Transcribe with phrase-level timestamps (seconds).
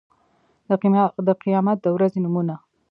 [1.27, 2.55] د قيامت د ورځې نومونه